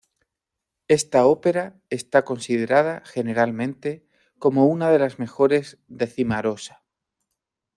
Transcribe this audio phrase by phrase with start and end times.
[0.87, 4.03] Esta ópera está considerada generalmente
[4.39, 6.83] como una de las mejores de Cimarosa.